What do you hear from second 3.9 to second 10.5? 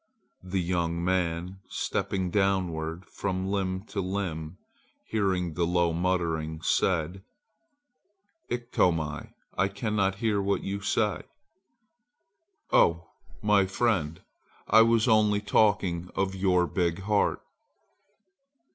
limb, hearing the low muttering, said: "Iktomi, I cannot hear